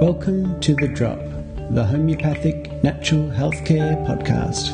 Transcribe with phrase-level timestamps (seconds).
[0.00, 1.18] Welcome to The Drop,
[1.70, 4.70] the homeopathic natural healthcare podcast.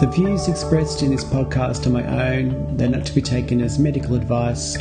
[0.00, 3.78] The views expressed in this podcast are my own, they're not to be taken as
[3.78, 4.76] medical advice,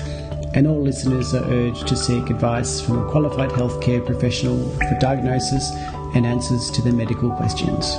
[0.54, 5.72] and all listeners are urged to seek advice from a qualified healthcare professional for diagnosis
[6.16, 7.98] and answers to their medical questions.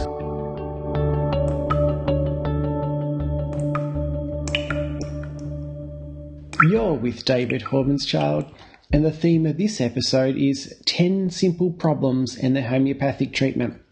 [6.70, 8.50] You're with David Horbenschild,
[8.91, 13.82] and the theme of this episode is 10 Simple Problems and their Homeopathic Treatment.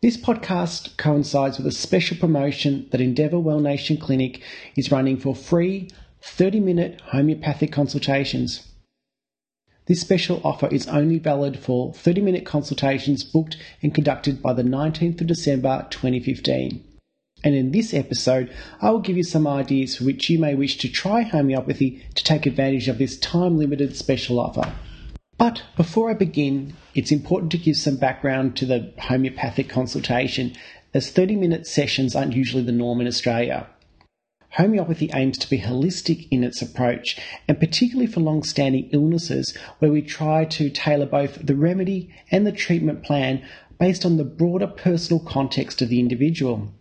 [0.00, 4.40] This podcast coincides with a special promotion that Endeavour Wellnation Clinic
[4.76, 5.90] is running for free
[6.22, 8.66] 30 minute homeopathic consultations.
[9.84, 14.62] This special offer is only valid for 30 minute consultations booked and conducted by the
[14.62, 16.82] 19th of December 2015.
[17.44, 20.76] And in this episode, I will give you some ideas for which you may wish
[20.78, 24.72] to try homeopathy to take advantage of this time limited special offer.
[25.38, 30.56] But before I begin, it's important to give some background to the homeopathic consultation,
[30.92, 33.68] as 30 minute sessions aren't usually the norm in Australia.
[34.52, 39.92] Homeopathy aims to be holistic in its approach, and particularly for long standing illnesses, where
[39.92, 43.46] we try to tailor both the remedy and the treatment plan
[43.78, 46.72] based on the broader personal context of the individual.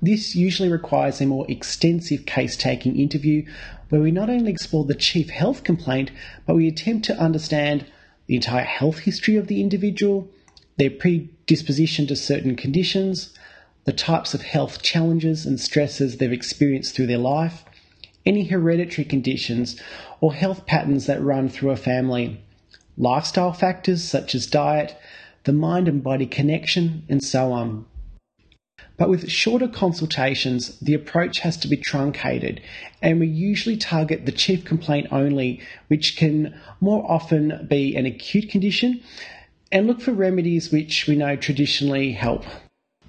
[0.00, 3.44] This usually requires a more extensive case taking interview
[3.88, 6.10] where we not only explore the chief health complaint,
[6.46, 7.84] but we attempt to understand
[8.26, 10.28] the entire health history of the individual,
[10.76, 13.30] their predisposition to certain conditions,
[13.84, 17.64] the types of health challenges and stresses they've experienced through their life,
[18.24, 19.80] any hereditary conditions
[20.20, 22.40] or health patterns that run through a family,
[22.96, 24.96] lifestyle factors such as diet,
[25.44, 27.86] the mind and body connection, and so on.
[28.98, 32.60] But with shorter consultations, the approach has to be truncated,
[33.00, 38.50] and we usually target the chief complaint only, which can more often be an acute
[38.50, 39.00] condition,
[39.70, 42.44] and look for remedies which we know traditionally help.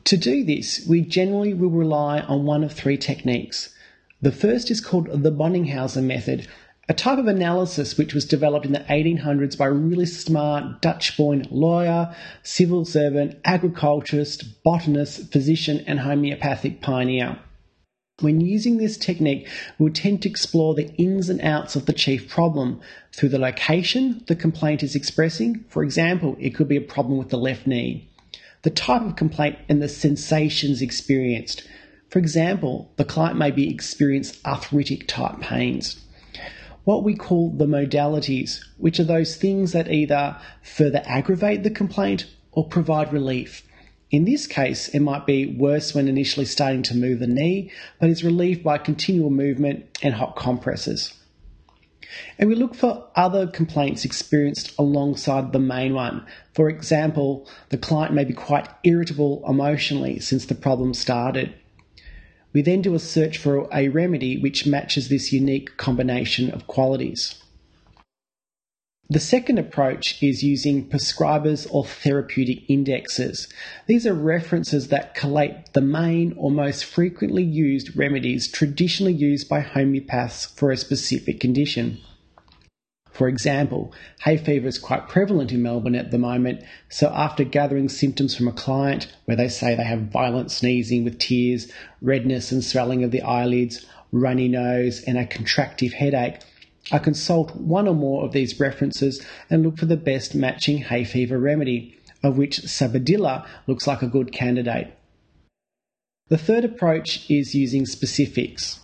[0.06, 3.74] To do this, we generally will rely on one of three techniques.
[4.22, 6.48] The first is called the Boenninghausen method,
[6.90, 11.16] a type of analysis which was developed in the 1800s by a really smart Dutch
[11.16, 17.38] born lawyer, civil servant, agriculturist, botanist, physician, and homeopathic pioneer.
[18.22, 19.48] When using this technique,
[19.78, 22.82] we'll tend to explore the ins and outs of the chief problem
[23.14, 25.64] through the location the complaint is expressing.
[25.70, 28.10] For example, it could be a problem with the left knee,
[28.64, 31.68] the type of complaint, and the sensations experienced.
[32.10, 36.04] For example, the client may be experiencing arthritic type pains
[36.84, 42.26] what we call the modalities, which are those things that either further aggravate the complaint
[42.52, 43.64] or provide relief.
[44.12, 48.10] In this case, it might be worse when initially starting to move the knee, but
[48.10, 51.14] is relieved by continual movement and hot compresses.
[52.40, 56.26] And we look for other complaints experienced alongside the main one.
[56.54, 61.54] For example, the client may be quite irritable emotionally since the problem started.
[62.52, 67.36] We then do a search for a remedy which matches this unique combination of qualities.
[69.12, 73.48] The second approach is using prescribers or therapeutic indexes.
[73.88, 79.62] These are references that collate the main or most frequently used remedies traditionally used by
[79.62, 81.98] homeopaths for a specific condition.
[83.20, 83.92] For example,
[84.22, 88.48] hay fever is quite prevalent in Melbourne at the moment, so after gathering symptoms from
[88.48, 91.70] a client where they say they have violent sneezing with tears,
[92.02, 96.40] redness and swelling of the eyelids, runny nose, and a contractive headache,
[96.94, 101.04] I consult one or more of these references and look for the best matching hay
[101.04, 104.94] fever remedy, of which Sabadilla looks like a good candidate.
[106.30, 108.80] The third approach is using specifics.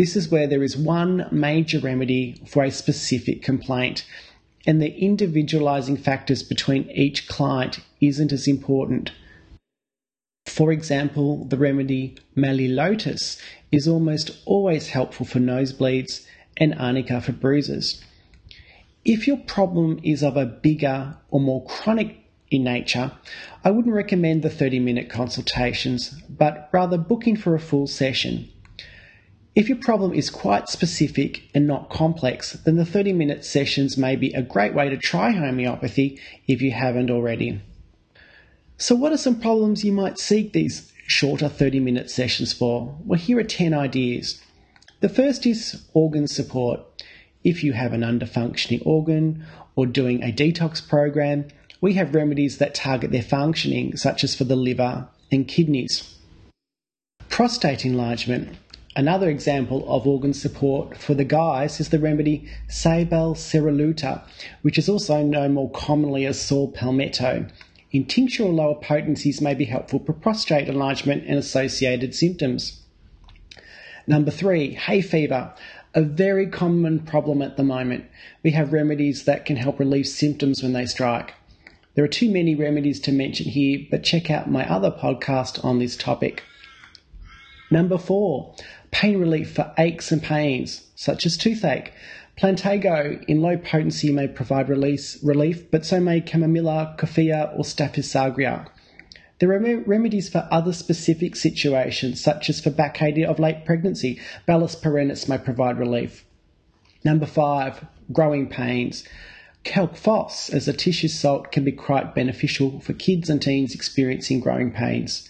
[0.00, 4.06] This is where there is one major remedy for a specific complaint,
[4.66, 9.12] and the individualizing factors between each client isn't as important.
[10.46, 13.38] For example, the remedy Melilotus
[13.70, 16.24] is almost always helpful for nosebleeds
[16.56, 18.02] and arnica for bruises.
[19.04, 22.16] If your problem is of a bigger or more chronic
[22.50, 23.12] in nature,
[23.62, 28.48] I wouldn't recommend the 30 minute consultations, but rather booking for a full session.
[29.56, 34.14] If your problem is quite specific and not complex, then the 30 minute sessions may
[34.14, 37.60] be a great way to try homeopathy if you haven't already.
[38.76, 42.96] So, what are some problems you might seek these shorter 30 minute sessions for?
[43.04, 44.40] Well, here are 10 ideas.
[45.00, 46.80] The first is organ support.
[47.42, 49.44] If you have an underfunctioning organ
[49.74, 51.48] or doing a detox program,
[51.80, 56.16] we have remedies that target their functioning, such as for the liver and kidneys.
[57.28, 58.56] Prostate enlargement.
[58.96, 64.22] Another example of organ support for the guys is the remedy Sabal serrulata,
[64.62, 67.46] which is also known more commonly as saw palmetto.
[67.92, 72.80] In tincture or lower potencies may be helpful for prostate enlargement and associated symptoms.
[74.08, 75.54] Number three, hay fever,
[75.94, 78.06] a very common problem at the moment.
[78.42, 81.34] We have remedies that can help relieve symptoms when they strike.
[81.94, 85.78] There are too many remedies to mention here, but check out my other podcast on
[85.78, 86.42] this topic.
[87.70, 88.54] Number four,
[88.90, 91.92] pain relief for aches and pains, such as toothache.
[92.36, 97.98] Plantago in low potency may provide release, relief, but so may chamomilla, coffea, or staph
[98.16, 98.66] aureus.
[99.38, 104.20] There are remedies for other specific situations, such as for backadia of late pregnancy.
[104.46, 106.26] Bellis perennis may provide relief.
[107.04, 109.04] Number five, growing pains.
[109.64, 114.72] Calc-phos as a tissue salt can be quite beneficial for kids and teens experiencing growing
[114.72, 115.28] pains.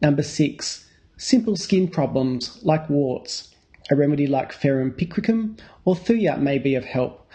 [0.00, 0.86] Number six,
[1.22, 3.54] Simple skin problems like warts,
[3.90, 7.28] a remedy like Ferrum picricum or Thuja may be of help.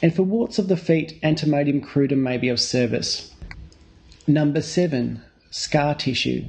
[0.00, 3.34] And for warts of the feet, Antimonium crudum may be of service.
[4.26, 6.46] Number seven, scar tissue.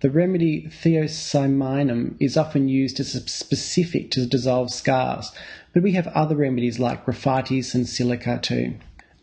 [0.00, 5.30] The remedy Thiosinaminum is often used as a specific to dissolve scars,
[5.74, 8.76] but we have other remedies like Graphites and Silica too.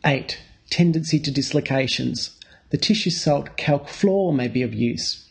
[0.05, 0.39] 8.
[0.69, 2.37] Tendency to dislocations.
[2.69, 5.26] The tissue salt Calc-Fluor may be of use.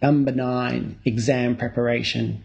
[0.00, 2.44] Number nine, exam preparation.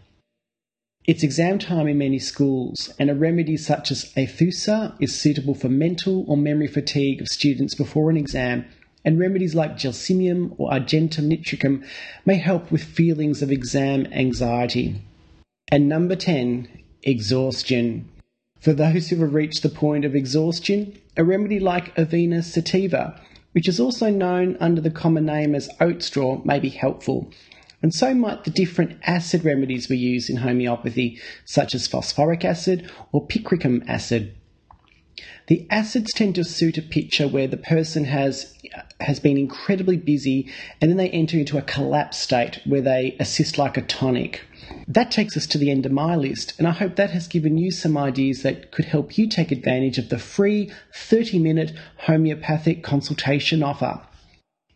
[1.06, 5.70] It's exam time in many schools, and a remedy such as Aethusa is suitable for
[5.70, 8.66] mental or memory fatigue of students before an exam,
[9.06, 11.86] and remedies like Gelsemium or Argentum nitricum
[12.26, 15.02] may help with feelings of exam anxiety.
[15.68, 16.70] And number 10,
[17.04, 18.10] exhaustion.
[18.60, 23.20] For those who have reached the point of exhaustion, a remedy like Avena sativa
[23.54, 27.32] which is also known under the common name as oat straw, may be helpful.
[27.82, 32.90] And so might the different acid remedies we use in homeopathy, such as phosphoric acid
[33.12, 34.34] or picricum acid.
[35.48, 38.54] The acids tend to suit a picture where the person has
[39.02, 40.50] has been incredibly busy
[40.82, 44.42] and then they enter into a collapse state where they assist like a tonic.
[44.88, 47.58] That takes us to the end of my list, and I hope that has given
[47.58, 52.84] you some ideas that could help you take advantage of the free 30 minute homeopathic
[52.84, 54.02] consultation offer.